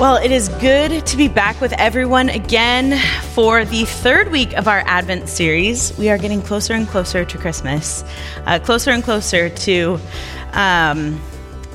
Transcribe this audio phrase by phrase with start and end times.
[0.00, 2.98] Well, it is good to be back with everyone again
[3.34, 5.94] for the third week of our Advent series.
[5.98, 8.02] We are getting closer and closer to Christmas,
[8.46, 10.00] uh, closer and closer to
[10.52, 11.20] um,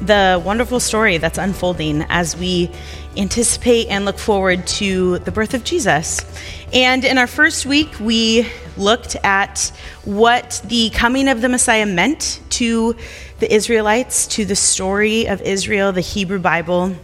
[0.01, 2.71] the wonderful story that's unfolding as we
[3.15, 6.19] anticipate and look forward to the birth of Jesus.
[6.73, 9.71] And in our first week, we looked at
[10.03, 12.95] what the coming of the Messiah meant to
[13.37, 16.95] the Israelites, to the story of Israel, the Hebrew Bible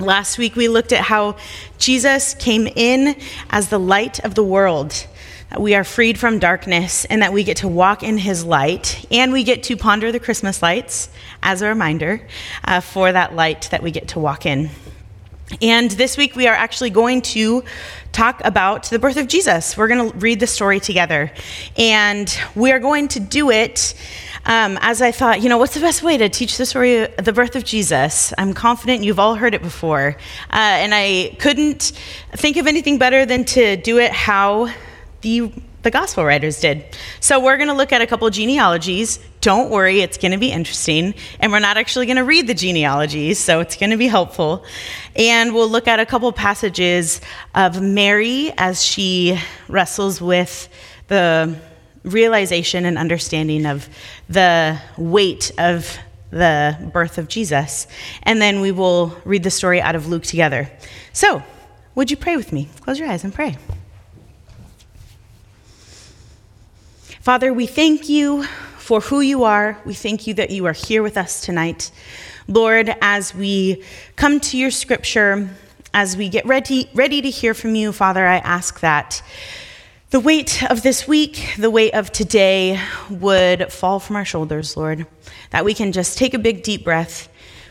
[0.00, 1.36] Last week, we looked at how
[1.76, 3.16] Jesus came in
[3.50, 5.06] as the light of the world,
[5.50, 9.04] that we are freed from darkness, and that we get to walk in his light,
[9.10, 11.10] and we get to ponder the Christmas lights
[11.42, 12.26] as a reminder
[12.64, 14.70] uh, for that light that we get to walk in.
[15.60, 17.62] And this week, we are actually going to
[18.12, 19.76] talk about the birth of Jesus.
[19.76, 21.30] We're going to read the story together,
[21.76, 23.94] and we are going to do it
[24.46, 27.24] um, as I thought, you know, what's the best way to teach the story of
[27.24, 28.32] the birth of Jesus?
[28.38, 30.16] I'm confident you've all heard it before.
[30.50, 31.92] Uh, and I couldn't
[32.32, 34.72] think of anything better than to do it how
[35.20, 36.84] the the gospel writers did.
[37.20, 39.18] So we're going to look at a couple genealogies.
[39.40, 41.14] Don't worry, it's going to be interesting.
[41.38, 44.64] And we're not actually going to read the genealogies, so it's going to be helpful.
[45.16, 47.20] And we'll look at a couple passages
[47.54, 49.38] of Mary as she
[49.68, 50.68] wrestles with
[51.08, 51.58] the
[52.02, 53.88] realization and understanding of
[54.28, 55.98] the weight of
[56.30, 57.86] the birth of Jesus.
[58.22, 60.70] And then we will read the story out of Luke together.
[61.12, 61.42] So,
[61.94, 62.68] would you pray with me?
[62.80, 63.56] Close your eyes and pray.
[67.20, 68.44] Father, we thank you
[68.78, 69.80] for who you are.
[69.84, 71.90] We thank you that you are here with us tonight.
[72.48, 73.84] Lord, as we
[74.16, 75.50] come to your scripture,
[75.92, 79.22] as we get ready, ready to hear from you, Father, I ask that
[80.10, 85.06] the weight of this week, the weight of today would fall from our shoulders, Lord.
[85.50, 87.28] That we can just take a big deep breath.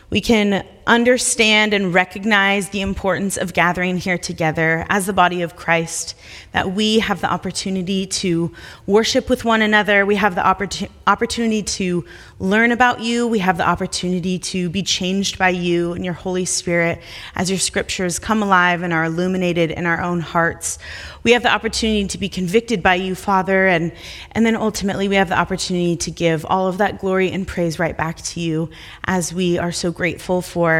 [0.08, 5.54] We can understand and recognize the importance of gathering here together as the body of
[5.54, 6.16] Christ,
[6.50, 8.52] that we have the opportunity to
[8.86, 10.04] worship with one another.
[10.04, 12.04] We have the oppor- opportunity to
[12.40, 13.28] learn about you.
[13.28, 17.00] We have the opportunity to be changed by you and your Holy Spirit
[17.36, 20.80] as your scriptures come alive and are illuminated in our own hearts.
[21.22, 23.92] We have the opportunity to be convicted by you, Father, and,
[24.32, 27.78] and then ultimately we have the opportunity to give all of that glory and praise
[27.78, 28.70] right back to you
[29.04, 30.79] as we are so grateful for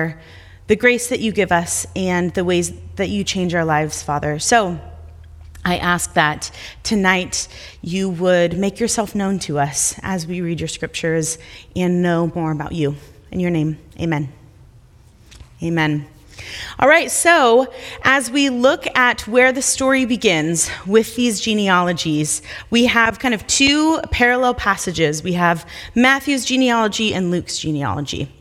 [0.67, 4.39] the grace that you give us and the ways that you change our lives, Father.
[4.39, 4.79] So
[5.65, 6.51] I ask that
[6.83, 7.49] tonight
[7.83, 11.39] you would make yourself known to us as we read your scriptures
[11.77, 12.97] and know more about you.
[13.31, 14.33] In your name, amen.
[15.63, 16.07] Amen.
[16.79, 17.73] All right, so
[18.03, 23.47] as we look at where the story begins with these genealogies, we have kind of
[23.47, 25.23] two parallel passages.
[25.23, 28.33] We have Matthew's genealogy and Luke's genealogy.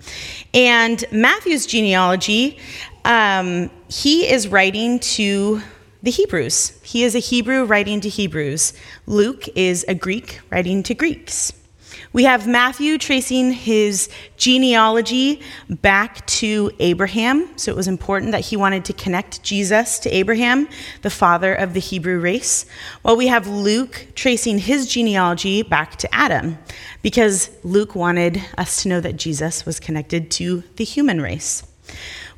[0.53, 2.57] And Matthew's genealogy,
[3.05, 5.61] um, he is writing to
[6.01, 6.79] the Hebrews.
[6.81, 8.73] He is a Hebrew writing to Hebrews.
[9.05, 11.53] Luke is a Greek writing to Greeks.
[12.11, 17.55] We have Matthew tracing his genealogy back to Abraham.
[17.55, 20.67] So it was important that he wanted to connect Jesus to Abraham,
[21.03, 22.65] the father of the Hebrew race.
[23.03, 26.57] While we have Luke tracing his genealogy back to Adam,
[27.03, 31.63] because Luke wanted us to know that Jesus was connected to the human race.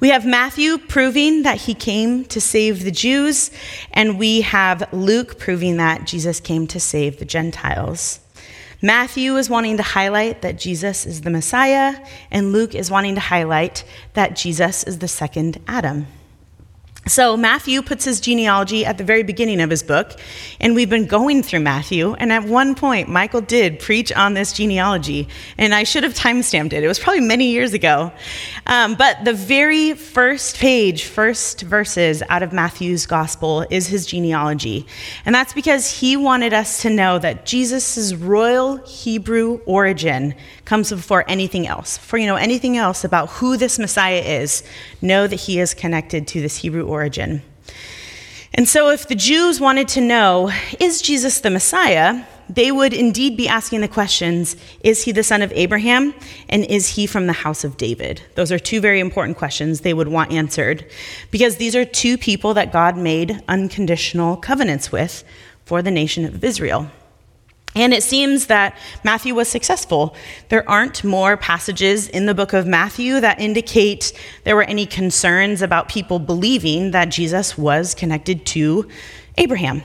[0.01, 3.51] We have Matthew proving that he came to save the Jews,
[3.93, 8.19] and we have Luke proving that Jesus came to save the Gentiles.
[8.83, 13.21] Matthew is wanting to highlight that Jesus is the Messiah, and Luke is wanting to
[13.21, 13.83] highlight
[14.13, 16.07] that Jesus is the second Adam.
[17.07, 20.19] So, Matthew puts his genealogy at the very beginning of his book,
[20.59, 22.13] and we've been going through Matthew.
[22.13, 26.73] And at one point, Michael did preach on this genealogy, and I should have timestamped
[26.73, 26.83] it.
[26.83, 28.11] It was probably many years ago.
[28.67, 34.85] Um, but the very first page, first verses out of Matthew's gospel is his genealogy.
[35.25, 40.35] And that's because he wanted us to know that Jesus' royal Hebrew origin
[40.71, 41.97] comes before anything else.
[41.97, 44.63] For you know anything else about who this Messiah is,
[45.01, 47.41] know that he is connected to this Hebrew origin.
[48.53, 53.35] And so, if the Jews wanted to know, is Jesus the Messiah, they would indeed
[53.35, 56.13] be asking the questions Is he the son of Abraham?
[56.47, 58.21] And is he from the house of David?
[58.35, 60.89] Those are two very important questions they would want answered
[61.31, 65.25] because these are two people that God made unconditional covenants with
[65.65, 66.89] for the nation of Israel.
[67.75, 70.15] And it seems that Matthew was successful.
[70.49, 74.11] There aren't more passages in the book of Matthew that indicate
[74.43, 78.87] there were any concerns about people believing that Jesus was connected to
[79.37, 79.83] Abraham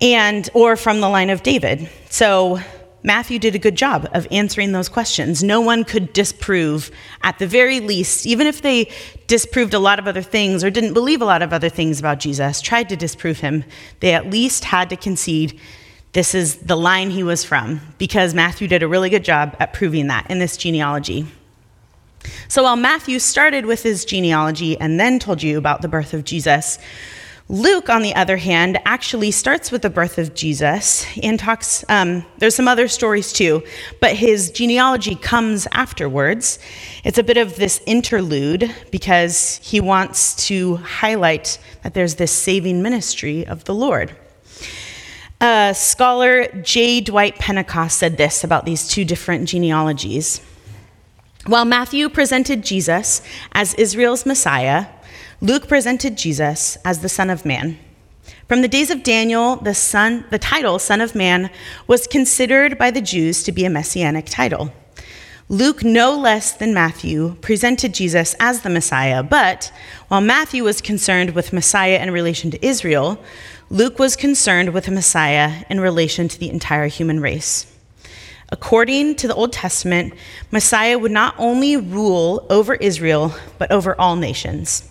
[0.00, 1.90] and or from the line of David.
[2.10, 2.60] So
[3.02, 5.42] Matthew did a good job of answering those questions.
[5.42, 6.90] No one could disprove,
[7.22, 8.90] at the very least, even if they
[9.26, 12.20] disproved a lot of other things or didn't believe a lot of other things about
[12.20, 13.64] Jesus, tried to disprove him,
[14.00, 15.58] they at least had to concede
[16.12, 19.72] this is the line he was from, because Matthew did a really good job at
[19.72, 21.26] proving that in this genealogy.
[22.48, 26.24] So while Matthew started with his genealogy and then told you about the birth of
[26.24, 26.78] Jesus,
[27.48, 32.24] Luke, on the other hand, actually starts with the birth of Jesus and talks, um,
[32.38, 33.62] there's some other stories too,
[34.00, 36.60] but his genealogy comes afterwards.
[37.02, 42.82] It's a bit of this interlude because he wants to highlight that there's this saving
[42.82, 44.14] ministry of the Lord.
[45.40, 47.00] Uh, scholar J.
[47.00, 50.42] Dwight Pentecost said this about these two different genealogies.
[51.46, 53.22] While Matthew presented Jesus
[53.52, 54.86] as Israel's Messiah,
[55.40, 57.78] Luke presented Jesus as the Son of Man.
[58.48, 61.48] From the days of Daniel, the son, the title Son of Man
[61.86, 64.70] was considered by the Jews to be a messianic title.
[65.50, 69.72] Luke, no less than Matthew, presented Jesus as the Messiah, but
[70.06, 73.20] while Matthew was concerned with Messiah in relation to Israel,
[73.68, 77.66] Luke was concerned with Messiah in relation to the entire human race.
[78.50, 80.14] According to the Old Testament,
[80.52, 84.88] Messiah would not only rule over Israel, but over all nations.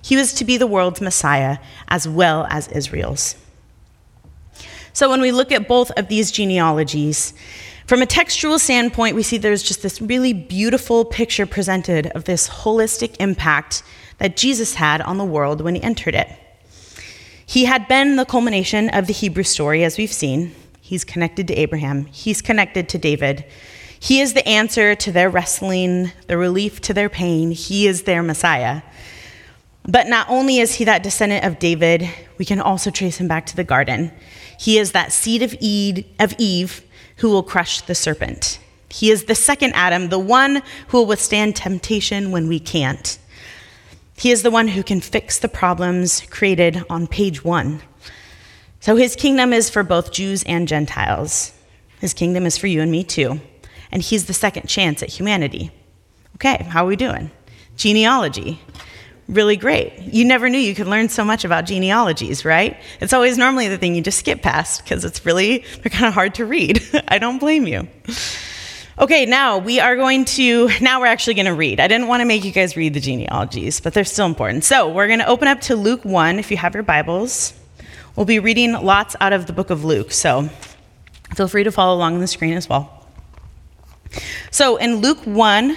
[0.00, 1.58] He was to be the world's Messiah
[1.88, 3.34] as well as Israel's.
[4.94, 7.34] So when we look at both of these genealogies,
[7.88, 12.46] from a textual standpoint, we see there's just this really beautiful picture presented of this
[12.46, 13.82] holistic impact
[14.18, 16.28] that Jesus had on the world when he entered it.
[17.46, 20.54] He had been the culmination of the Hebrew story, as we've seen.
[20.82, 23.46] He's connected to Abraham, he's connected to David.
[23.98, 27.52] He is the answer to their wrestling, the relief to their pain.
[27.52, 28.82] He is their Messiah.
[29.84, 33.46] But not only is he that descendant of David, we can also trace him back
[33.46, 34.12] to the garden.
[34.60, 36.82] He is that seed of Eve, of Eve
[37.18, 38.58] who will crush the serpent.
[38.90, 43.18] He is the second Adam, the one who will withstand temptation when we can't.
[44.16, 47.82] He is the one who can fix the problems created on page one.
[48.80, 51.52] So his kingdom is for both Jews and Gentiles.
[52.00, 53.40] His kingdom is for you and me too.
[53.92, 55.70] And he's the second chance at humanity.
[56.36, 57.30] Okay, how are we doing?
[57.76, 58.60] Genealogy
[59.28, 59.92] really great.
[60.00, 62.76] You never knew you could learn so much about genealogies, right?
[63.00, 66.14] It's always normally the thing you just skip past because it's really, they're kind of
[66.14, 66.82] hard to read.
[67.08, 67.86] I don't blame you.
[68.98, 71.78] Okay, now we are going to, now we're actually going to read.
[71.78, 74.64] I didn't want to make you guys read the genealogies, but they're still important.
[74.64, 77.52] So we're going to open up to Luke 1 if you have your Bibles.
[78.16, 80.48] We'll be reading lots out of the book of Luke, so
[81.36, 83.06] feel free to follow along on the screen as well.
[84.50, 85.76] So in Luke 1,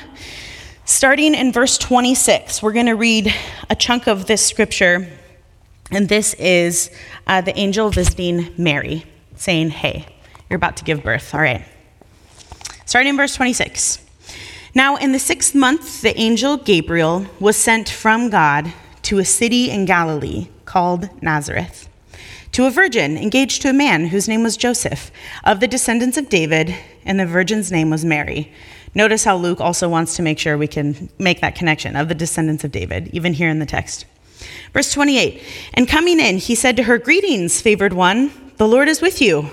[0.91, 3.33] Starting in verse 26, we're going to read
[3.69, 5.07] a chunk of this scripture,
[5.89, 6.91] and this is
[7.25, 9.05] uh, the angel visiting Mary,
[9.37, 10.05] saying, Hey,
[10.49, 11.33] you're about to give birth.
[11.33, 11.63] All right.
[12.85, 14.05] Starting in verse 26.
[14.75, 18.73] Now, in the sixth month, the angel Gabriel was sent from God
[19.03, 21.87] to a city in Galilee called Nazareth,
[22.51, 25.09] to a virgin engaged to a man whose name was Joseph,
[25.45, 28.51] of the descendants of David, and the virgin's name was Mary.
[28.93, 32.15] Notice how Luke also wants to make sure we can make that connection of the
[32.15, 34.05] descendants of David, even here in the text.
[34.73, 35.41] Verse 28
[35.73, 39.49] And coming in, he said to her, Greetings, favored one, the Lord is with you.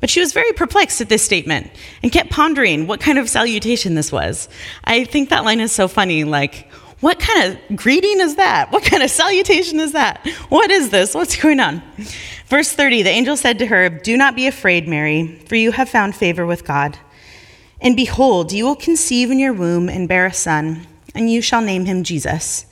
[0.00, 1.70] But she was very perplexed at this statement
[2.02, 4.48] and kept pondering what kind of salutation this was.
[4.84, 6.22] I think that line is so funny.
[6.22, 8.70] Like, what kind of greeting is that?
[8.70, 10.26] What kind of salutation is that?
[10.48, 11.14] What is this?
[11.14, 11.82] What's going on?
[12.46, 15.88] Verse 30 The angel said to her, Do not be afraid, Mary, for you have
[15.88, 16.98] found favor with God.
[17.80, 21.60] And behold, you will conceive in your womb and bear a son, and you shall
[21.60, 22.66] name him Jesus.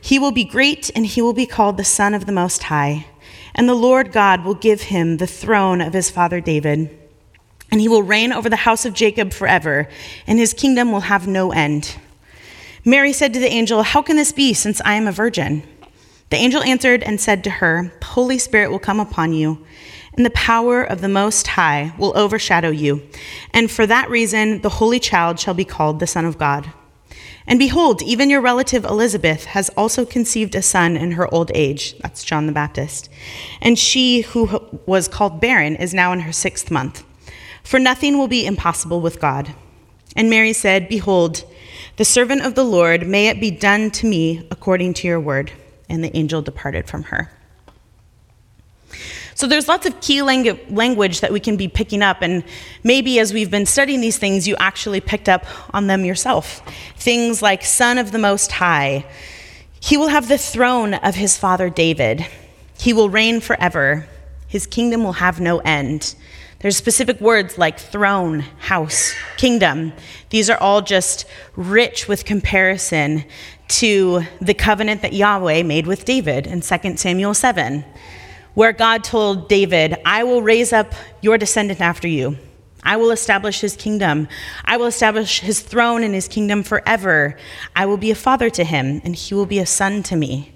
[0.00, 3.06] He will be great, and he will be called the Son of the Most High.
[3.54, 6.90] And the Lord God will give him the throne of his father David.
[7.70, 9.88] And he will reign over the house of Jacob forever,
[10.26, 11.96] and his kingdom will have no end.
[12.84, 15.62] Mary said to the angel, How can this be, since I am a virgin?
[16.28, 19.64] The angel answered and said to her, Holy Spirit will come upon you
[20.16, 23.02] and the power of the Most High will overshadow you.
[23.52, 26.72] And for that reason, the Holy Child shall be called the Son of God.
[27.46, 31.98] And behold, even your relative Elizabeth has also conceived a son in her old age.
[31.98, 33.10] That's John the Baptist.
[33.60, 37.04] And she who was called barren is now in her sixth month.
[37.62, 39.54] For nothing will be impossible with God.
[40.16, 41.44] And Mary said, Behold,
[41.96, 45.52] the servant of the Lord, may it be done to me according to your word.
[45.88, 47.30] And the angel departed from her.
[49.44, 52.44] So there's lots of key language that we can be picking up, and
[52.82, 56.62] maybe as we've been studying these things, you actually picked up on them yourself.
[56.96, 59.04] Things like Son of the Most High.
[59.80, 62.26] He will have the throne of his father David.
[62.78, 64.08] He will reign forever.
[64.48, 66.14] His kingdom will have no end.
[66.60, 69.92] There's specific words like throne, house, kingdom.
[70.30, 73.26] These are all just rich with comparison
[73.68, 77.84] to the covenant that Yahweh made with David in 2 Samuel 7,
[78.54, 82.38] where God told David, I will raise up your descendant after you.
[82.82, 84.28] I will establish his kingdom.
[84.64, 87.36] I will establish his throne and his kingdom forever.
[87.74, 90.52] I will be a father to him, and he will be a son to me.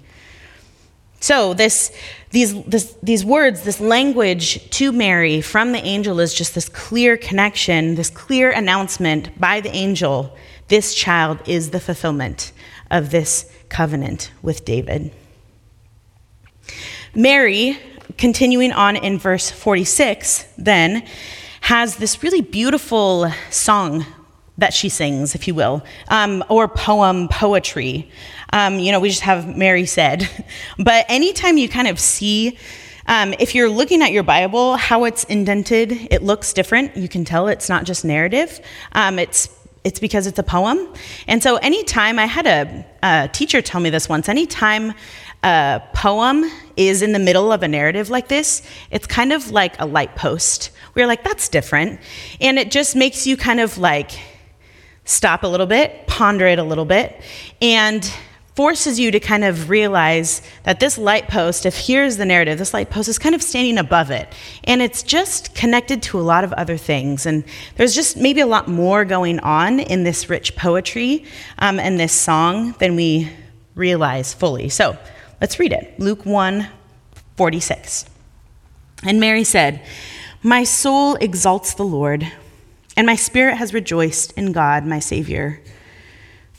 [1.21, 1.91] So, this,
[2.31, 7.17] these, this, these words, this language to Mary from the angel is just this clear
[7.17, 10.37] connection, this clear announcement by the angel
[10.69, 12.51] this child is the fulfillment
[12.91, 15.11] of this covenant with David.
[17.15, 17.77] Mary,
[18.17, 21.03] continuing on in verse 46, then
[21.61, 24.05] has this really beautiful song
[24.57, 28.09] that she sings, if you will, um, or poem, poetry.
[28.51, 30.29] Um, you know, we just have Mary said.
[30.77, 32.57] But anytime you kind of see,
[33.07, 36.95] um, if you're looking at your Bible, how it's indented, it looks different.
[36.95, 38.59] You can tell it's not just narrative.
[38.93, 39.47] Um, it's
[39.83, 40.87] it's because it's a poem.
[41.27, 44.93] And so anytime I had a, a teacher tell me this once, anytime
[45.43, 46.43] a poem
[46.75, 50.15] is in the middle of a narrative like this, it's kind of like a light
[50.15, 50.71] post.
[50.95, 51.99] We're like, that's different.
[52.41, 54.11] And it just makes you kind of like
[55.05, 57.21] stop a little bit, ponder it a little bit,
[57.61, 58.11] and
[58.59, 62.73] forces you to kind of realize that this light post, if here's the narrative, this
[62.73, 64.27] light post is kind of standing above it.
[64.65, 67.25] And it's just connected to a lot of other things.
[67.25, 67.45] And
[67.77, 71.23] there's just maybe a lot more going on in this rich poetry
[71.59, 73.31] um, and this song than we
[73.75, 74.67] realize fully.
[74.67, 74.97] So
[75.39, 76.67] let's read it Luke 1
[77.37, 78.07] 46.
[79.03, 79.81] And Mary said,
[80.43, 82.29] My soul exalts the Lord
[82.97, 85.61] and my spirit has rejoiced in God, my Savior.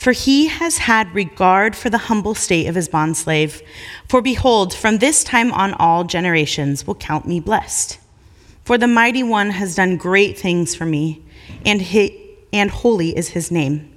[0.01, 3.61] For he has had regard for the humble state of his bondslave.
[4.09, 7.99] For behold, from this time on, all generations will count me blessed.
[8.65, 11.23] For the mighty one has done great things for me,
[11.67, 13.95] and, he, and holy is his name.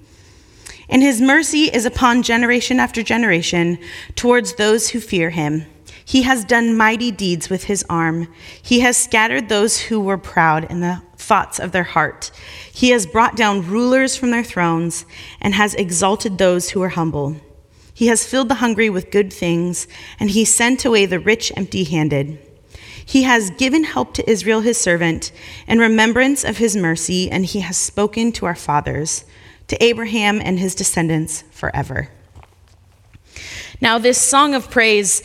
[0.90, 3.80] And his mercy is upon generation after generation
[4.16, 5.66] towards those who fear him.
[6.04, 8.28] He has done mighty deeds with his arm.
[8.62, 12.32] He has scattered those who were proud in the thoughts of their heart.
[12.72, 15.06] He has brought down rulers from their thrones
[15.40, 17.38] and has exalted those who are humble.
[17.94, 19.88] He has filled the hungry with good things,
[20.20, 22.40] and he sent away the rich empty handed.
[23.06, 25.32] He has given help to Israel his servant
[25.68, 29.26] in remembrance of his mercy, and he has spoken to our fathers,
[29.68, 32.10] to Abraham and his descendants forever.
[33.82, 35.22] Now, this song of praise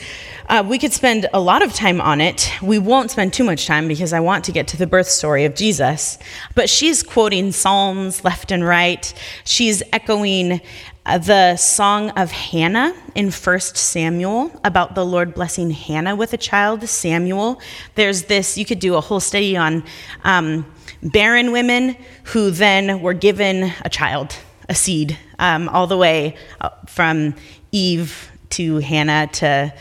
[0.48, 2.50] uh, we could spend a lot of time on it.
[2.62, 5.44] We won't spend too much time because I want to get to the birth story
[5.44, 6.18] of Jesus.
[6.54, 9.12] But she's quoting Psalms left and right.
[9.44, 10.62] She's echoing
[11.04, 16.38] uh, the song of Hannah in 1 Samuel about the Lord blessing Hannah with a
[16.38, 17.60] child, Samuel.
[17.94, 19.84] There's this, you could do a whole study on
[20.24, 20.64] um,
[21.02, 24.34] barren women who then were given a child,
[24.70, 27.34] a seed, um, all the way uh, from
[27.70, 29.74] Eve to Hannah to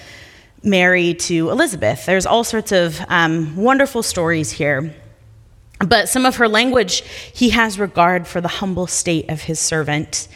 [0.63, 2.05] Mary to Elizabeth.
[2.05, 4.93] There's all sorts of um, wonderful stories here.
[5.79, 7.01] But some of her language,
[7.33, 10.27] he has regard for the humble state of his servant.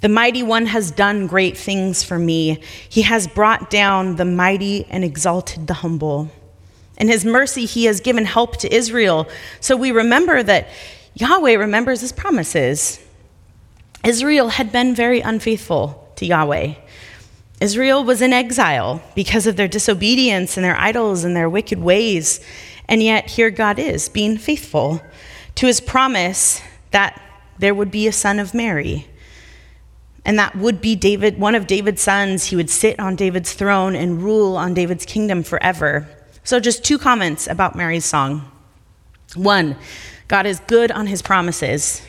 [0.00, 2.60] The mighty one has done great things for me.
[2.88, 6.30] He has brought down the mighty and exalted the humble.
[6.96, 9.28] In his mercy, he has given help to Israel.
[9.60, 10.68] So we remember that
[11.14, 13.00] Yahweh remembers his promises.
[14.04, 16.74] Israel had been very unfaithful to Yahweh.
[17.60, 22.40] Israel was in exile because of their disobedience and their idols and their wicked ways.
[22.88, 25.02] And yet, here God is, being faithful
[25.56, 26.62] to his promise
[26.92, 27.20] that
[27.58, 29.06] there would be a son of Mary.
[30.24, 32.44] And that would be David, one of David's sons.
[32.44, 36.08] He would sit on David's throne and rule on David's kingdom forever.
[36.44, 38.50] So, just two comments about Mary's song.
[39.34, 39.76] One,
[40.28, 42.02] God is good on his promises.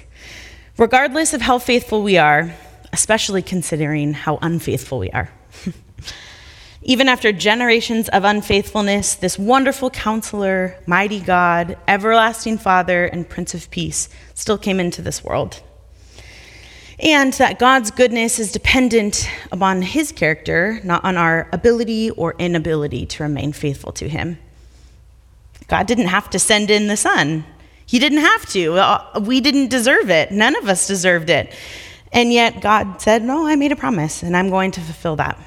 [0.77, 2.53] Regardless of how faithful we are,
[2.94, 5.29] especially considering how unfaithful we are.
[6.82, 13.70] Even after generations of unfaithfulness, this wonderful counselor, mighty God, everlasting Father, and Prince of
[13.70, 15.62] Peace still came into this world.
[17.00, 23.06] And that God's goodness is dependent upon his character, not on our ability or inability
[23.08, 24.38] to remain faithful to him.
[25.68, 27.46] God didn't have to send in the Son.
[27.86, 28.74] He didn't have to.
[28.74, 30.32] Uh, we didn't deserve it.
[30.32, 31.53] None of us deserved it.
[32.12, 35.38] And yet God said, No, I made a promise, and I'm going to fulfill that.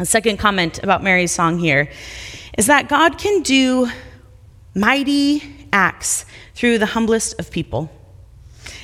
[0.00, 1.90] A second comment about Mary's song here
[2.56, 3.90] is that God can do
[4.72, 6.24] mighty acts
[6.54, 7.90] through the humblest of people.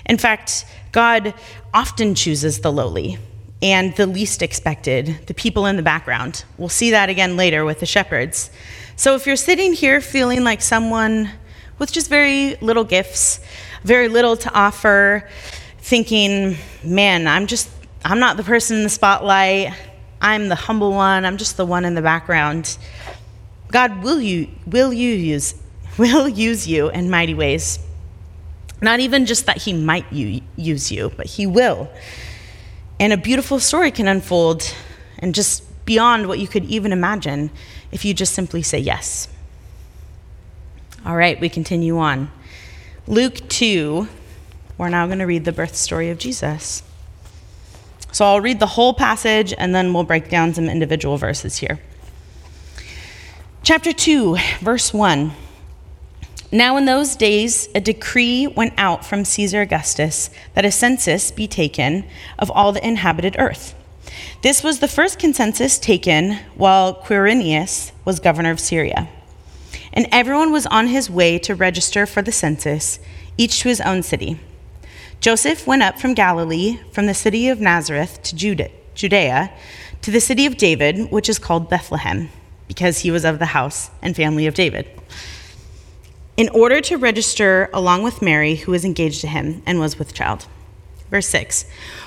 [0.06, 1.32] In fact, God
[1.72, 3.18] often chooses the lowly
[3.62, 6.44] and the least expected, the people in the background.
[6.58, 8.50] We'll see that again later with the shepherds.
[8.96, 11.30] So if you're sitting here feeling like someone
[11.78, 13.38] with just very little gifts,
[13.84, 15.28] very little to offer,
[15.78, 17.70] thinking, man, I'm just,
[18.04, 19.72] I'm not the person in the spotlight.
[20.24, 21.26] I'm the humble one.
[21.26, 22.78] I'm just the one in the background.
[23.70, 25.54] God will you will you use
[25.98, 27.78] will use you in mighty ways.
[28.80, 31.90] Not even just that he might use you, but he will.
[32.98, 34.74] And a beautiful story can unfold
[35.18, 37.50] and just beyond what you could even imagine
[37.92, 39.28] if you just simply say yes.
[41.04, 42.30] All right, we continue on.
[43.06, 44.08] Luke 2,
[44.78, 46.82] we're now going to read the birth story of Jesus.
[48.14, 51.80] So I'll read the whole passage and then we'll break down some individual verses here.
[53.64, 55.32] Chapter 2, verse 1.
[56.52, 61.48] Now, in those days, a decree went out from Caesar Augustus that a census be
[61.48, 62.04] taken
[62.38, 63.74] of all the inhabited earth.
[64.42, 69.08] This was the first census taken while Quirinius was governor of Syria.
[69.92, 73.00] And everyone was on his way to register for the census,
[73.36, 74.38] each to his own city.
[75.24, 79.50] Joseph went up from Galilee, from the city of Nazareth to Judea,
[80.02, 82.28] to the city of David, which is called Bethlehem,
[82.68, 84.86] because he was of the house and family of David
[86.36, 90.12] in order to register along with Mary, who was engaged to him and was with
[90.12, 90.46] child.
[91.10, 91.64] Verse 6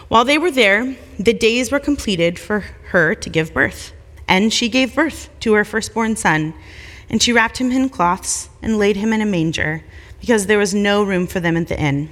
[0.10, 2.60] While they were there, the days were completed for
[2.90, 3.94] her to give birth.
[4.28, 6.54] And she gave birth to her firstborn son.
[7.10, 9.84] And she wrapped him in cloths and laid him in a manger,
[10.20, 12.12] because there was no room for them at the inn.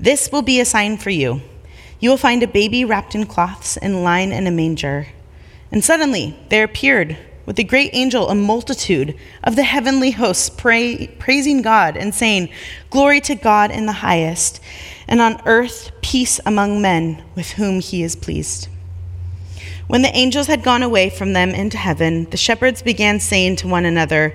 [0.00, 1.42] This will be a sign for you.
[2.00, 5.08] You will find a baby wrapped in cloths and lying in a manger.
[5.72, 11.06] And suddenly there appeared with a great angel a multitude of the heavenly hosts pray,
[11.18, 12.50] praising God and saying,
[12.90, 14.60] Glory to God in the highest,
[15.08, 18.68] and on earth peace among men with whom he is pleased.
[19.86, 23.68] When the angels had gone away from them into heaven, the shepherds began saying to
[23.68, 24.34] one another,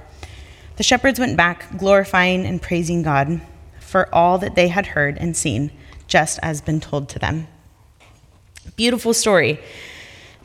[0.77, 3.41] The shepherds went back, glorifying and praising God
[3.79, 5.71] for all that they had heard and seen,
[6.07, 7.47] just as been told to them.
[8.75, 9.59] Beautiful story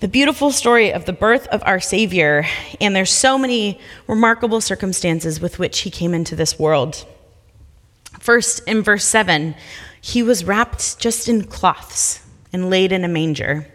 [0.00, 2.44] the beautiful story of the birth of our Savior,
[2.82, 7.06] and there's so many remarkable circumstances with which he came into this world.
[8.20, 9.54] First, in verse 7,
[10.02, 12.20] he was wrapped just in cloths
[12.52, 13.66] and laid in a manger.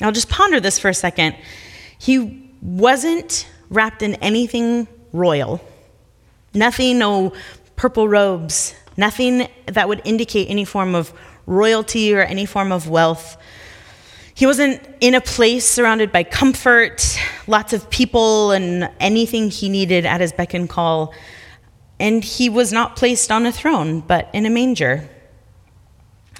[0.00, 1.36] Now, just ponder this for a second.
[1.98, 5.60] He wasn't wrapped in anything royal,
[6.54, 7.32] nothing, no
[7.76, 11.12] purple robes, nothing that would indicate any form of
[11.46, 13.36] royalty or any form of wealth.
[14.34, 20.06] He wasn't in a place surrounded by comfort, lots of people, and anything he needed
[20.06, 21.12] at his beck and call.
[21.98, 25.08] And he was not placed on a throne, but in a manger.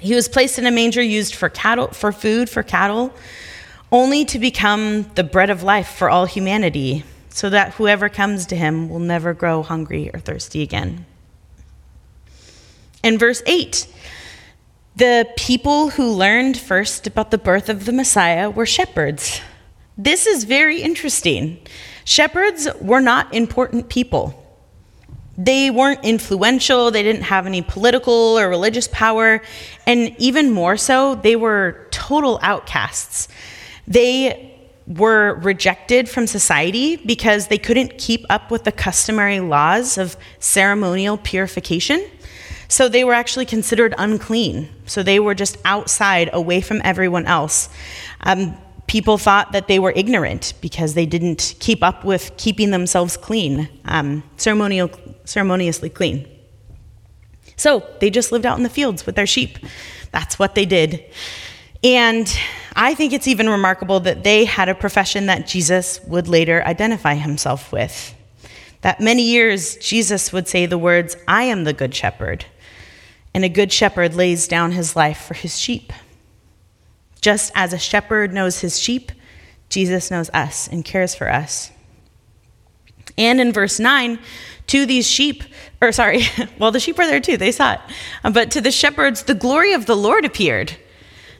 [0.01, 3.13] He was placed in a manger used for cattle, for food for cattle,
[3.91, 7.03] only to become the bread of life for all humanity,
[7.39, 11.07] so that whoever comes to him will never grow hungry or thirsty again.
[13.05, 13.87] In verse 8,
[14.97, 19.41] the people who learned first about the birth of the Messiah were shepherds.
[19.97, 21.61] This is very interesting.
[22.05, 24.35] Shepherds were not important people.
[25.37, 29.43] They weren't influential, they didn't have any political or religious power,
[29.87, 33.29] and even more so, they were total outcasts.
[33.87, 34.48] They
[34.89, 41.19] were rejected from society because they couldn't keep up with the customary laws of ceremonial
[41.19, 42.05] purification.
[42.69, 44.69] So they were actually considered unclean.
[44.87, 47.69] So they were just outside, away from everyone else.
[48.21, 53.17] Um, people thought that they were ignorant because they didn't keep up with keeping themselves
[53.17, 54.91] clean, um, ceremonial,
[55.25, 56.27] ceremoniously clean.
[57.57, 59.59] So they just lived out in the fields with their sheep.
[60.13, 61.05] That's what they did.
[61.85, 62.27] And
[62.81, 67.17] I think it's even remarkable that they had a profession that Jesus would later identify
[67.17, 68.15] himself with.
[68.83, 72.47] That many years Jesus would say the words, I am the good shepherd
[73.35, 75.93] and a good shepherd lays down his life for his sheep.
[77.21, 79.11] Just as a shepherd knows his sheep,
[79.69, 81.73] Jesus knows us and cares for us.
[83.19, 84.21] And in verse 9,
[84.69, 85.43] to these sheep,
[85.81, 86.23] or sorry,
[86.61, 87.81] well, the sheep were there too, they saw it.
[88.23, 90.77] But to the shepherds, the glory of the Lord appeared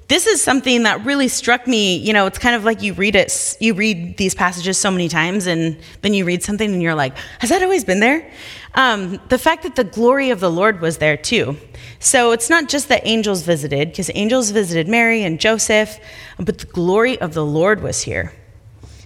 [0.09, 1.97] this is something that really struck me.
[1.97, 5.09] You know, it's kind of like you read it, you read these passages so many
[5.09, 8.31] times, and then you read something and you're like, has that always been there?
[8.75, 11.57] Um, the fact that the glory of the Lord was there too.
[12.01, 15.99] So it's not just that angels visited, because angels visited Mary and Joseph,
[16.39, 18.33] but the glory of the Lord was here.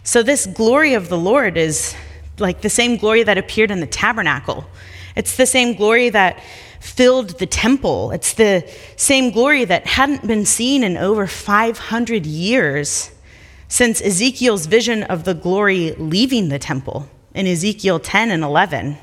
[0.05, 1.97] So this glory of the Lord is
[2.39, 4.67] like the same glory that appeared in the tabernacle.
[5.17, 6.43] It's the same glory that
[6.83, 8.11] filled the temple.
[8.11, 13.13] It's the same glory that hadn't been seen in over 500 years
[13.69, 18.99] since Ezekiel's vision of the glory leaving the temple in Ezekiel 10 and 11.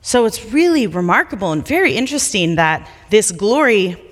[0.00, 4.02] So it's really remarkable and very interesting that this glory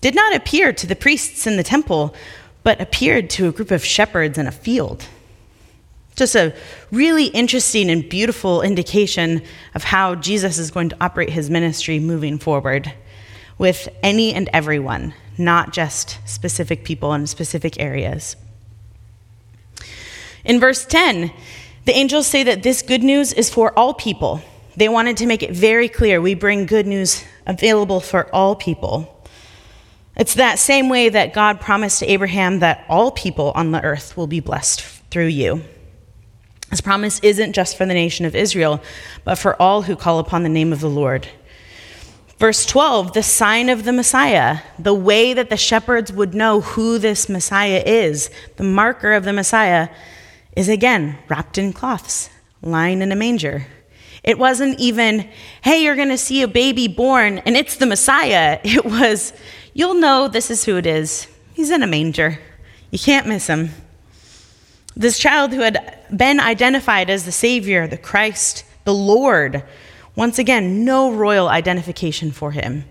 [0.00, 2.14] did not appear to the priests in the temple,
[2.64, 5.06] but appeared to a group of shepherds in a field.
[6.14, 6.54] Just a
[6.92, 9.42] really interesting and beautiful indication
[9.74, 12.92] of how Jesus is going to operate his ministry moving forward
[13.58, 18.36] with any and everyone, not just specific people in specific areas.
[20.44, 21.32] In verse 10,
[21.84, 24.40] the angels say that this good news is for all people.
[24.76, 29.10] They wanted to make it very clear we bring good news available for all people.
[30.16, 34.16] It's that same way that God promised to Abraham that all people on the earth
[34.16, 35.64] will be blessed through you.
[36.70, 38.82] This promise isn't just for the nation of Israel,
[39.24, 41.28] but for all who call upon the name of the Lord.
[42.38, 46.98] Verse 12, the sign of the Messiah, the way that the shepherds would know who
[46.98, 49.88] this Messiah is, the marker of the Messiah,
[50.56, 53.66] is again wrapped in cloths, lying in a manger.
[54.24, 55.28] It wasn't even,
[55.62, 58.58] hey, you're going to see a baby born and it's the Messiah.
[58.64, 59.32] It was,
[59.74, 61.28] you'll know this is who it is.
[61.52, 62.40] He's in a manger.
[62.90, 63.70] You can't miss him.
[64.96, 69.64] This child who had been identified as the Savior, the Christ, the Lord,
[70.14, 72.84] once again, no royal identification for him.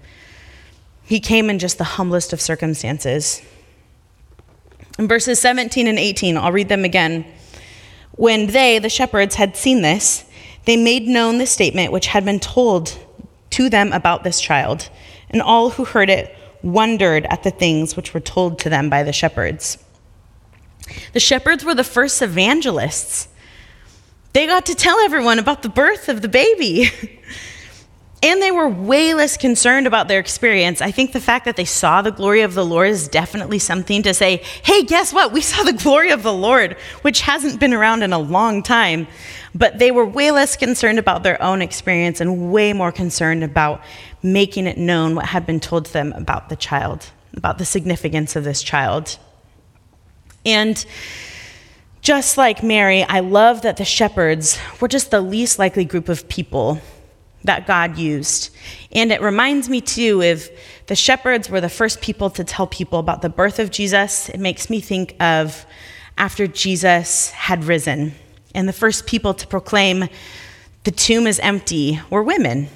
[1.03, 3.41] He came in just the humblest of circumstances.
[4.99, 7.25] In verses 17 and 18, I'll read them again.
[8.11, 10.25] When they, the shepherds, had seen this,
[10.65, 12.97] they made known the statement which had been told
[13.51, 14.89] to them about this child,
[15.29, 19.03] and all who heard it wondered at the things which were told to them by
[19.03, 19.77] the shepherds.
[21.13, 23.27] The shepherds were the first evangelists.
[24.33, 26.89] They got to tell everyone about the birth of the baby.
[28.23, 30.81] and they were way less concerned about their experience.
[30.81, 34.01] I think the fact that they saw the glory of the Lord is definitely something
[34.03, 35.33] to say, hey, guess what?
[35.33, 39.07] We saw the glory of the Lord, which hasn't been around in a long time.
[39.53, 43.81] But they were way less concerned about their own experience and way more concerned about
[44.23, 48.37] making it known what had been told to them about the child, about the significance
[48.37, 49.19] of this child.
[50.45, 50.85] And
[52.01, 56.27] just like Mary, I love that the shepherds were just the least likely group of
[56.27, 56.81] people
[57.45, 58.49] that God used.
[58.91, 60.49] And it reminds me too, if
[60.87, 64.39] the shepherds were the first people to tell people about the birth of Jesus, it
[64.39, 65.65] makes me think of
[66.17, 68.13] after Jesus had risen.
[68.53, 70.07] And the first people to proclaim
[70.83, 72.67] the tomb is empty were women,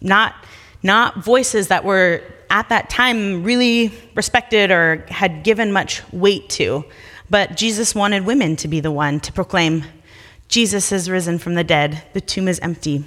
[0.00, 0.34] not,
[0.82, 6.84] not voices that were at that time really respected or had given much weight to.
[7.30, 9.84] But Jesus wanted women to be the one to proclaim,
[10.48, 13.04] Jesus has risen from the dead, the tomb is empty.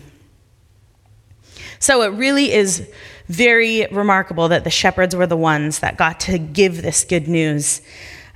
[1.77, 2.89] So it really is
[3.27, 7.81] very remarkable that the shepherds were the ones that got to give this good news.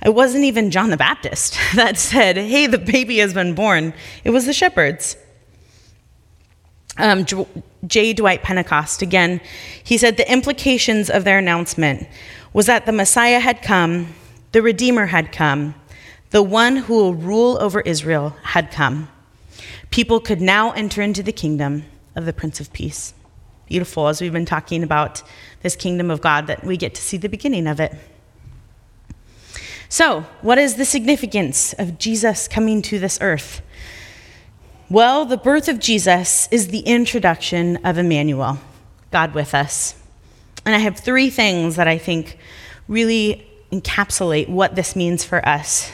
[0.04, 3.94] It wasn't even John the Baptist that said, hey, the baby has been born.
[4.22, 5.16] It was the shepherds.
[6.96, 7.24] Um,
[7.86, 8.12] J.
[8.12, 9.40] Dwight Pentecost, again,
[9.82, 12.06] he said the implications of their announcement
[12.52, 14.14] was that the Messiah had come,
[14.52, 15.74] the Redeemer had come,
[16.30, 19.08] the one who will rule over Israel had come.
[19.90, 23.14] People could now enter into the kingdom of the Prince of Peace.
[23.66, 25.22] Beautiful, as we've been talking about
[25.62, 27.94] this kingdom of God, that we get to see the beginning of it.
[29.88, 33.62] So, what is the significance of Jesus coming to this earth?
[34.90, 38.58] Well, the birth of Jesus is the introduction of Emmanuel,
[39.12, 39.94] God with us.
[40.66, 42.36] And I have three things that I think
[42.88, 45.92] really encapsulate what this means for us.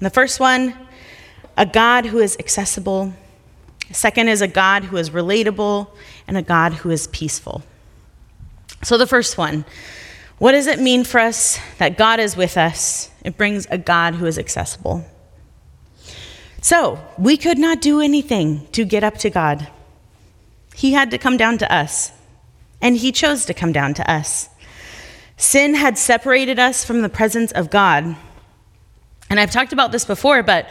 [0.00, 0.74] And the first one,
[1.56, 3.12] a God who is accessible.
[3.92, 5.86] Second is a God who is relatable,
[6.26, 7.62] and a God who is peaceful.
[8.82, 9.64] So, the first one,
[10.38, 13.10] what does it mean for us that God is with us?
[13.24, 15.06] It brings a God who is accessible.
[16.64, 19.68] So, we could not do anything to get up to God.
[20.74, 22.10] He had to come down to us,
[22.80, 24.48] and he chose to come down to us.
[25.36, 28.16] Sin had separated us from the presence of God.
[29.28, 30.66] And I've talked about this before, but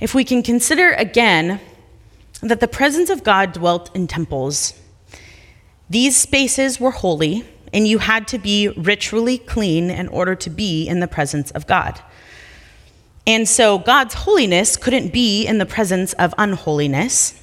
[0.00, 1.62] if we can consider again
[2.42, 4.74] that the presence of God dwelt in temples,
[5.88, 10.86] these spaces were holy, and you had to be ritually clean in order to be
[10.86, 12.02] in the presence of God.
[13.28, 17.38] And so God's holiness couldn't be in the presence of unholiness.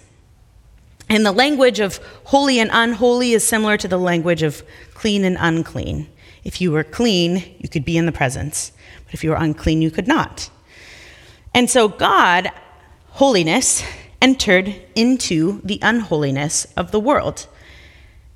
[1.08, 4.64] And the language of holy and unholy is similar to the language of
[4.96, 6.10] clean and unclean.
[6.44, 8.72] If you were clean, you could be in the presence,
[9.06, 10.50] but if you were unclean, you could not.
[11.54, 12.52] And so God,
[13.10, 13.84] holiness,
[14.24, 17.46] entered into the unholiness of the world.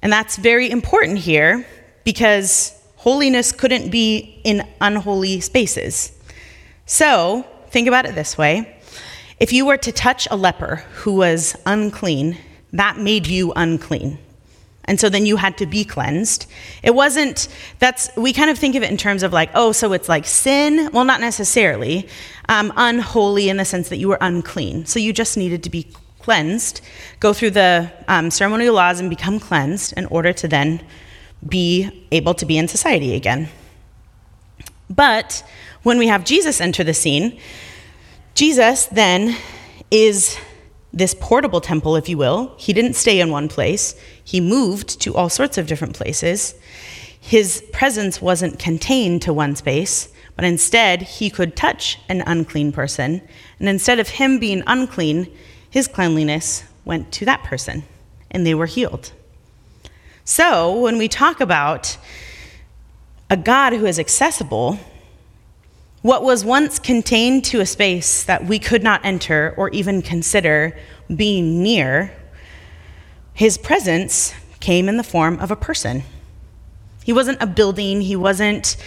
[0.03, 1.65] And that's very important here
[2.03, 6.18] because holiness couldn't be in unholy spaces.
[6.89, 8.75] So, think about it this way
[9.39, 12.35] if you were to touch a leper who was unclean,
[12.73, 14.17] that made you unclean.
[14.85, 16.47] And so then you had to be cleansed.
[16.81, 17.47] It wasn't,
[17.77, 20.25] that's, we kind of think of it in terms of like, oh, so it's like
[20.25, 20.89] sin?
[20.91, 22.09] Well, not necessarily.
[22.49, 24.87] Um, unholy in the sense that you were unclean.
[24.87, 25.85] So you just needed to be
[26.17, 26.81] cleansed,
[27.19, 30.83] go through the um, ceremonial laws and become cleansed in order to then
[31.47, 33.47] be able to be in society again.
[34.89, 35.43] But
[35.89, 37.39] when we have Jesus enter the scene,
[38.35, 39.35] Jesus then
[39.89, 40.37] is
[40.93, 42.53] this portable temple, if you will.
[42.57, 46.53] He didn't stay in one place, he moved to all sorts of different places.
[47.19, 53.21] His presence wasn't contained to one space, but instead he could touch an unclean person.
[53.59, 55.27] And instead of him being unclean,
[55.71, 57.83] his cleanliness went to that person,
[58.29, 59.11] and they were healed.
[60.23, 61.97] So when we talk about
[63.31, 64.77] a God who is accessible,
[66.01, 70.77] what was once contained to a space that we could not enter or even consider
[71.13, 72.15] being near,
[73.33, 76.03] his presence came in the form of a person.
[77.03, 78.77] He wasn't a building, he wasn't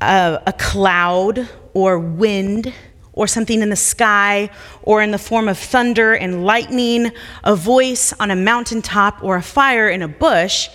[0.00, 2.72] a, a, cloud or wind
[3.12, 4.50] or something in the sky
[4.82, 7.12] or in the form of thunder and lightning,
[7.44, 10.68] a voice on a mountaintop or a fire in a bush.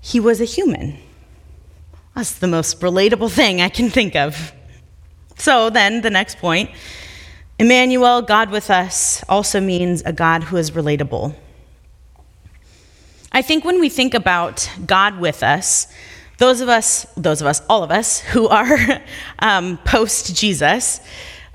[0.00, 0.98] He was a human.
[2.14, 4.52] That's the most relatable thing I can think of.
[5.38, 6.70] So then, the next point
[7.60, 11.34] Emmanuel, God with us, also means a God who is relatable.
[13.32, 15.88] I think when we think about God with us,
[16.38, 19.02] those of us, those of us, all of us who are
[19.40, 21.00] um, post Jesus,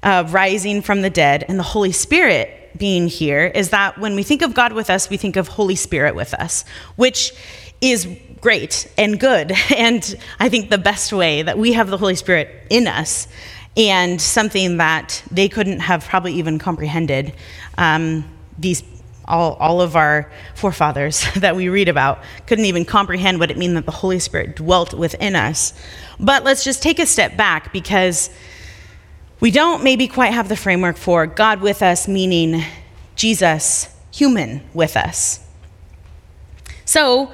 [0.04, 4.24] uh, rising from the dead, and the Holy Spirit being here, is that when we
[4.24, 6.66] think of God with us, we think of Holy Spirit with us,
[6.98, 7.32] which
[7.80, 8.08] is
[8.42, 9.54] great and good.
[9.78, 13.30] And I think the best way that we have the Holy Spirit in us
[13.76, 17.34] and something that they couldn't have probably even comprehended.
[17.78, 18.26] Um,
[18.58, 18.84] these
[19.26, 23.76] all, all of our forefathers that we read about couldn't even comprehend what it meant
[23.76, 25.74] that the Holy Spirit dwelt within us.
[26.20, 28.30] But let's just take a step back because
[29.40, 32.64] we don't maybe quite have the framework for God with us, meaning
[33.16, 35.40] Jesus, human with us.
[36.86, 37.34] So,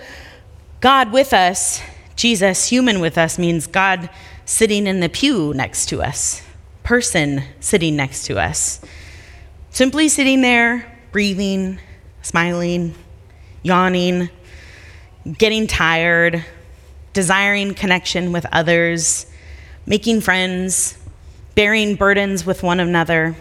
[0.79, 1.81] God with us,
[2.15, 4.09] Jesus, human with us, means God
[4.49, 6.41] sitting in the pew next to us,
[6.81, 8.81] person sitting next to us.
[9.69, 11.77] Simply sitting there, breathing,
[12.23, 12.95] smiling,
[13.61, 14.27] yawning,
[15.37, 16.43] getting tired,
[17.13, 19.27] desiring connection with others,
[19.85, 20.97] making friends,
[21.53, 23.35] bearing burdens with one another.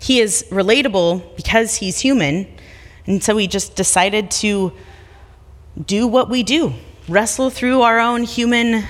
[0.00, 2.48] He is relatable because he's human,
[3.06, 4.72] and so he just decided to
[5.86, 6.74] do what we do
[7.08, 8.84] wrestle through our own human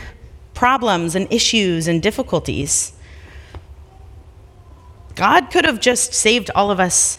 [0.55, 2.93] problems and issues and difficulties.
[5.15, 7.19] God could have just saved all of us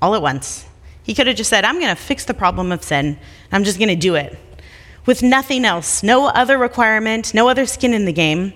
[0.00, 0.66] all at once.
[1.02, 3.18] He could have just said, I'm going to fix the problem of sin.
[3.50, 4.38] I'm just going to do it
[5.06, 8.52] with nothing else, no other requirement, no other skin in the game.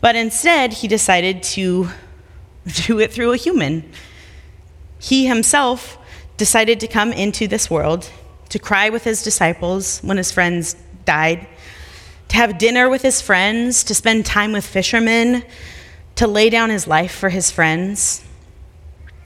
[0.00, 1.88] But instead, he decided to
[2.86, 3.88] do it through a human.
[4.98, 5.96] He himself
[6.36, 8.10] decided to come into this world
[8.48, 11.46] to cry with his disciples when his friends died,
[12.28, 15.44] to have dinner with his friends, to spend time with fishermen,
[16.16, 18.24] to lay down his life for his friends.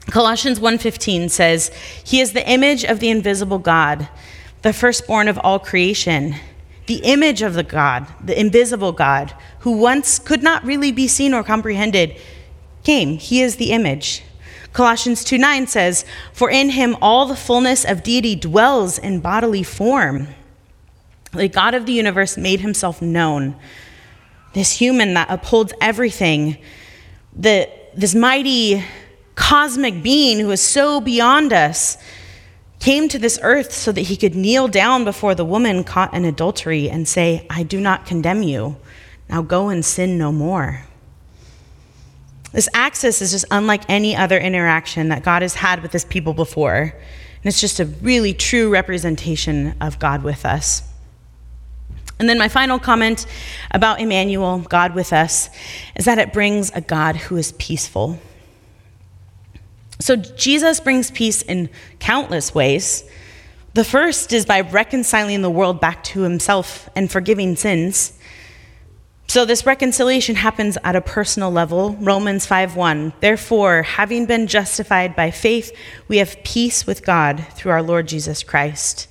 [0.09, 1.71] Colossians 1:15 says,
[2.03, 4.07] "He is the image of the invisible God,
[4.61, 6.35] the firstborn of all creation."
[6.87, 11.35] The image of the God, the invisible God, who once could not really be seen
[11.35, 12.15] or comprehended,
[12.83, 13.19] came.
[13.19, 14.23] He is the image.
[14.73, 19.61] Colossians 2 9 says, For in him all the fullness of deity dwells in bodily
[19.61, 20.29] form.
[21.31, 23.55] The God of the universe made himself known.
[24.53, 26.57] This human that upholds everything,
[27.35, 28.83] the, this mighty
[29.35, 31.97] cosmic being who is so beyond us,
[32.79, 36.25] came to this earth so that he could kneel down before the woman caught in
[36.25, 38.77] adultery and say, I do not condemn you.
[39.29, 40.85] Now go and sin no more.
[42.51, 46.33] This access is just unlike any other interaction that God has had with his people
[46.33, 46.77] before.
[46.81, 50.88] And it's just a really true representation of God with us.
[52.19, 53.25] And then my final comment
[53.71, 55.49] about Emmanuel, God with us,
[55.95, 58.19] is that it brings a God who is peaceful.
[60.01, 63.03] So Jesus brings peace in countless ways.
[63.73, 68.13] The first is by reconciling the world back to himself and forgiving sins.
[69.27, 71.95] So this reconciliation happens at a personal level.
[71.99, 73.13] Romans 5:1.
[73.19, 75.71] Therefore, having been justified by faith,
[76.07, 79.07] we have peace with God through our Lord Jesus Christ.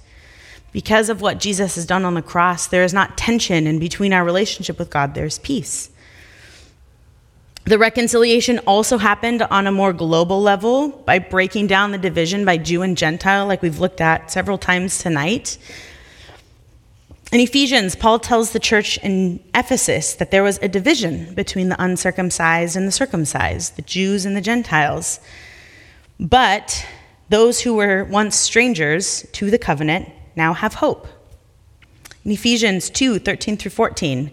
[0.72, 4.12] Because of what Jesus has done on the cross, there is not tension in between
[4.12, 5.90] our relationship with God, there's peace.
[7.64, 12.56] The reconciliation also happened on a more global level by breaking down the division by
[12.56, 15.58] Jew and Gentile, like we've looked at several times tonight.
[17.30, 21.82] In Ephesians, Paul tells the church in Ephesus that there was a division between the
[21.82, 25.20] uncircumcised and the circumcised, the Jews and the Gentiles.
[26.18, 26.86] But
[27.28, 31.06] those who were once strangers to the covenant now have hope.
[32.24, 34.30] In Ephesians 2 13 through 14,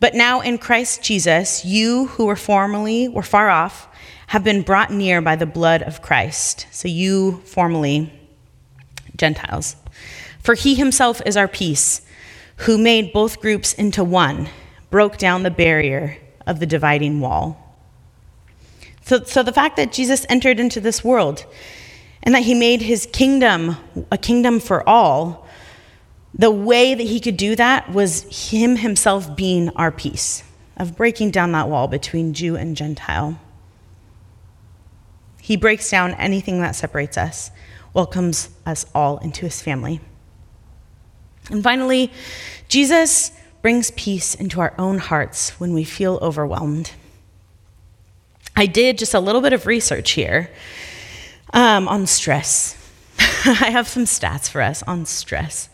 [0.00, 3.88] but now in Christ Jesus, you who were formerly were far off
[4.28, 6.66] have been brought near by the blood of Christ.
[6.70, 8.12] So you formerly
[9.16, 9.76] Gentiles.
[10.40, 12.02] For he himself is our peace,
[12.56, 14.48] who made both groups into one,
[14.90, 17.76] broke down the barrier of the dividing wall.
[19.02, 21.46] So, so the fact that Jesus entered into this world
[22.22, 23.76] and that he made his kingdom
[24.10, 25.46] a kingdom for all
[26.34, 30.44] the way that he could do that was him himself being our peace,
[30.76, 33.40] of breaking down that wall between Jew and Gentile.
[35.40, 37.50] He breaks down anything that separates us,
[37.94, 40.00] welcomes us all into his family.
[41.50, 42.12] And finally,
[42.68, 46.92] Jesus brings peace into our own hearts when we feel overwhelmed.
[48.54, 50.50] I did just a little bit of research here
[51.52, 52.76] um, on stress.
[53.44, 55.68] I have some stats for us on stress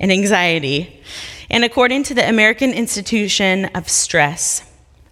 [0.00, 1.02] and anxiety.
[1.50, 4.64] And according to the American Institution of Stress,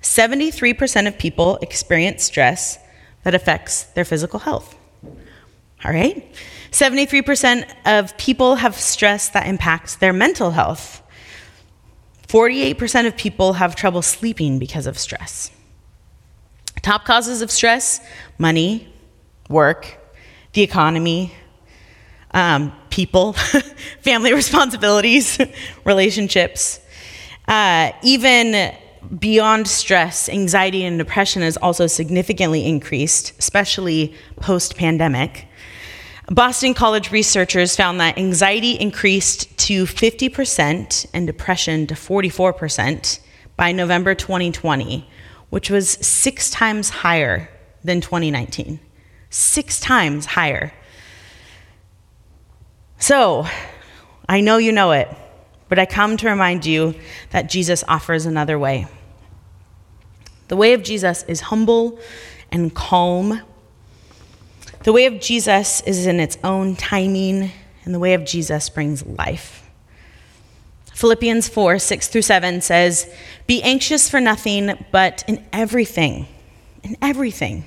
[0.02, 2.78] 73% of people experience stress
[3.24, 4.76] that affects their physical health.
[5.84, 6.32] All right?
[6.70, 11.02] 73% of people have stress that impacts their mental health.
[12.28, 15.50] 48% of people have trouble sleeping because of stress.
[16.82, 18.00] Top causes of stress
[18.38, 18.92] money,
[19.48, 19.98] work,
[20.56, 21.32] the economy,
[22.32, 23.32] um, people,
[24.00, 25.38] family responsibilities,
[25.84, 26.80] relationships.
[27.46, 28.74] Uh, even
[29.18, 35.46] beyond stress, anxiety and depression has also significantly increased, especially post pandemic.
[36.28, 43.20] Boston College researchers found that anxiety increased to 50% and depression to 44%
[43.56, 45.06] by November 2020,
[45.50, 47.48] which was six times higher
[47.84, 48.80] than 2019.
[49.36, 50.72] Six times higher.
[52.98, 53.46] So,
[54.26, 55.14] I know you know it,
[55.68, 56.94] but I come to remind you
[57.32, 58.86] that Jesus offers another way.
[60.48, 61.98] The way of Jesus is humble
[62.50, 63.42] and calm.
[64.84, 67.50] The way of Jesus is in its own timing,
[67.84, 69.68] and the way of Jesus brings life.
[70.94, 73.14] Philippians 4 6 through 7 says,
[73.46, 76.26] Be anxious for nothing, but in everything,
[76.82, 77.66] in everything,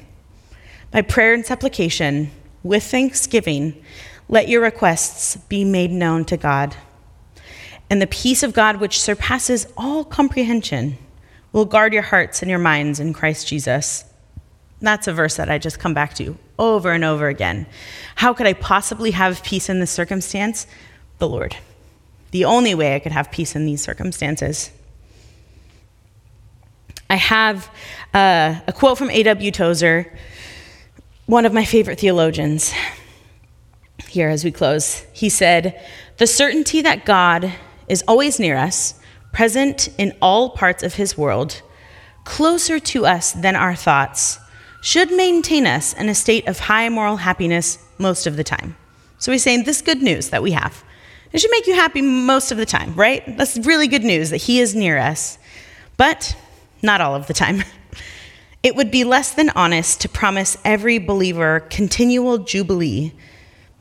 [0.92, 2.32] by prayer and supplication,
[2.64, 3.84] with thanksgiving,
[4.28, 6.76] let your requests be made known to God.
[7.90, 10.98] And the peace of God, which surpasses all comprehension,
[11.52, 14.04] will guard your hearts and your minds in Christ Jesus.
[14.82, 17.66] That's a verse that I just come back to over and over again.
[18.16, 20.68] How could I possibly have peace in this circumstance?
[21.18, 21.56] The Lord.
[22.32, 24.72] The only way I could have peace in these circumstances.
[27.10, 27.72] I have
[28.14, 29.52] uh, a quote from A.W.
[29.52, 30.16] Tozer,
[31.30, 32.74] one of my favorite theologians
[34.08, 35.06] here as we close.
[35.14, 35.80] He said,
[36.18, 37.54] The certainty that God
[37.88, 38.96] is always near us,
[39.32, 41.62] present in all parts of his world,
[42.24, 44.40] closer to us than our thoughts,
[44.82, 48.76] should maintain us in a state of high moral happiness most of the time.
[49.20, 50.84] So he's saying this good news that we have.
[51.32, 53.38] It should make you happy most of the time, right?
[53.38, 55.38] That's really good news that he is near us,
[55.96, 56.36] but
[56.82, 57.62] not all of the time.
[58.62, 63.14] It would be less than honest to promise every believer continual jubilee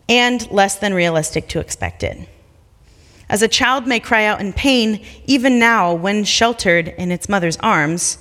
[0.08, 2.28] and less than realistic to expect it.
[3.28, 7.58] As a child may cry out in pain, even now when sheltered in its mother's
[7.58, 8.18] arms,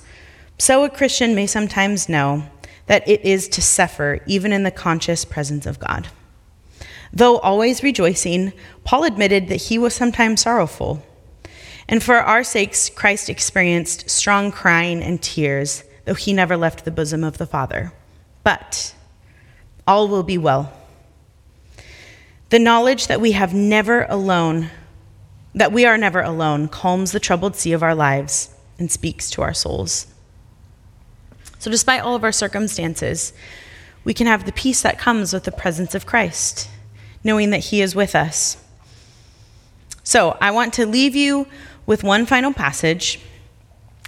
[0.58, 2.44] so a Christian may sometimes know
[2.86, 6.08] that it is to suffer even in the conscious presence of God.
[7.12, 8.52] Though always rejoicing,
[8.84, 11.02] Paul admitted that he was sometimes sorrowful.
[11.88, 16.90] And for our sakes, Christ experienced strong crying and tears, though he never left the
[16.90, 17.92] bosom of the Father.
[18.42, 18.94] But
[19.86, 20.72] all will be well.
[22.48, 24.70] The knowledge that we have never alone,
[25.54, 29.42] that we are never alone, calms the troubled sea of our lives and speaks to
[29.42, 30.06] our souls.
[31.58, 33.34] So, despite all of our circumstances,
[34.02, 36.70] we can have the peace that comes with the presence of Christ,
[37.22, 38.56] knowing that He is with us.
[40.04, 41.46] So, I want to leave you
[41.84, 43.20] with one final passage,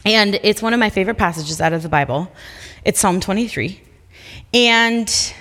[0.05, 2.33] and it's one of my favorite passages out of the Bible.
[2.85, 3.81] It's Psalm 23.
[4.55, 5.35] And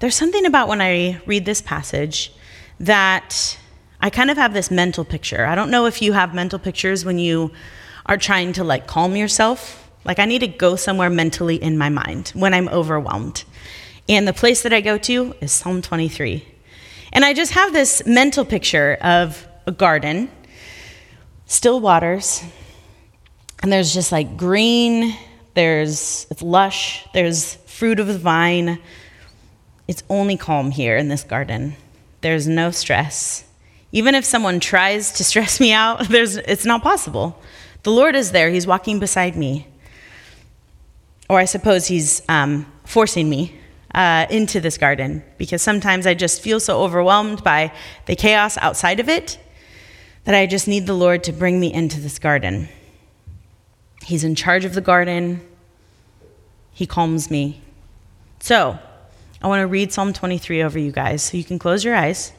[0.00, 2.32] there's something about when I read this passage
[2.80, 3.58] that
[4.00, 5.46] I kind of have this mental picture.
[5.46, 7.52] I don't know if you have mental pictures when you
[8.04, 9.90] are trying to like calm yourself.
[10.04, 13.44] Like I need to go somewhere mentally in my mind when I'm overwhelmed.
[14.08, 16.44] And the place that I go to is Psalm 23.
[17.12, 20.30] And I just have this mental picture of a garden,
[21.46, 22.42] still waters,
[23.62, 25.16] and there's just like green,
[25.54, 28.78] there's it's lush, there's fruit of the vine.
[29.86, 31.74] It's only calm here in this garden.
[32.20, 33.44] There's no stress.
[33.92, 37.40] Even if someone tries to stress me out, there's, it's not possible.
[37.82, 39.66] The Lord is there, He's walking beside me.
[41.28, 43.58] Or I suppose He's um, forcing me
[43.94, 47.72] uh, into this garden because sometimes I just feel so overwhelmed by
[48.06, 49.38] the chaos outside of it
[50.24, 52.68] that I just need the Lord to bring me into this garden.
[54.02, 55.46] He's in charge of the garden,
[56.72, 57.60] He calms me.
[58.40, 58.78] So,
[59.40, 62.32] I want to read Psalm 23 over you guys so you can close your eyes.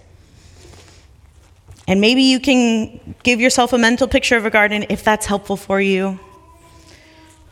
[1.88, 5.58] And maybe you can give yourself a mental picture of a garden if that's helpful
[5.58, 6.20] for you.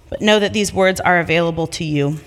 [0.09, 2.19] But know that these words are available to you.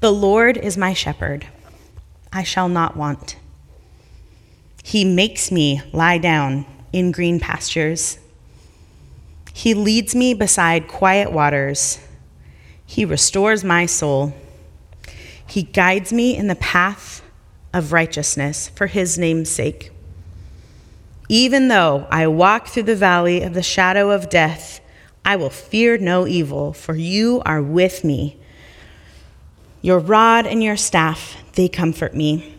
[0.00, 1.46] The Lord is my shepherd,
[2.32, 3.36] I shall not want.
[4.82, 8.18] He makes me lie down in green pastures.
[9.52, 11.98] He leads me beside quiet waters.
[12.86, 14.34] He restores my soul.
[15.46, 17.22] He guides me in the path
[17.72, 19.90] of righteousness for his name's sake.
[21.28, 24.80] Even though I walk through the valley of the shadow of death,
[25.24, 28.36] I will fear no evil, for you are with me.
[29.80, 32.56] Your rod and your staff, they comfort me.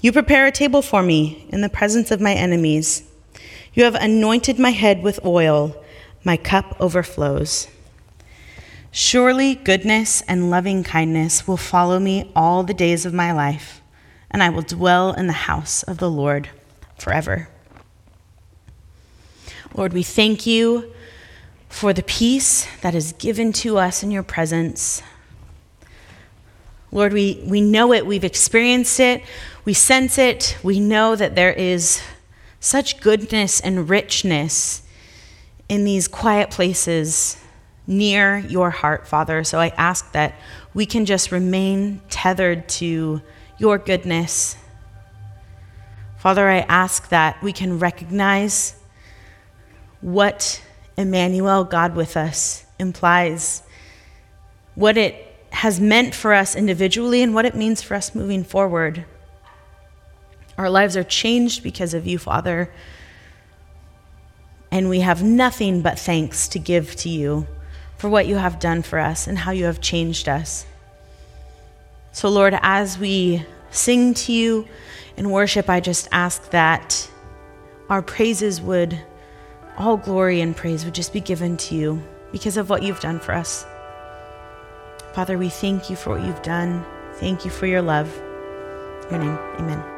[0.00, 3.02] You prepare a table for me in the presence of my enemies.
[3.76, 5.76] You have anointed my head with oil,
[6.24, 7.68] my cup overflows.
[8.90, 13.82] Surely goodness and loving kindness will follow me all the days of my life,
[14.30, 16.48] and I will dwell in the house of the Lord
[16.96, 17.50] forever.
[19.74, 20.94] Lord, we thank you
[21.68, 25.02] for the peace that is given to us in your presence.
[26.90, 29.22] Lord, we, we know it, we've experienced it,
[29.66, 32.00] we sense it, we know that there is
[32.60, 34.82] such goodness and richness
[35.68, 37.36] in these quiet places
[37.86, 39.44] near your heart, Father.
[39.44, 40.34] So I ask that
[40.74, 43.22] we can just remain tethered to
[43.58, 44.56] your goodness.
[46.18, 48.74] Father, I ask that we can recognize
[50.00, 50.62] what
[50.96, 53.62] Emmanuel, God with us, implies,
[54.74, 59.04] what it has meant for us individually, and what it means for us moving forward.
[60.58, 62.70] Our lives are changed because of you, Father,
[64.70, 67.46] and we have nothing but thanks to give to you
[67.98, 70.66] for what you have done for us and how you have changed us.
[72.12, 74.66] So, Lord, as we sing to you
[75.16, 77.10] in worship, I just ask that
[77.88, 78.98] our praises would,
[79.76, 82.02] all glory and praise would just be given to you
[82.32, 83.66] because of what you've done for us.
[85.12, 86.84] Father, we thank you for what you've done.
[87.14, 88.14] Thank you for your love.
[89.10, 89.95] Your name, amen.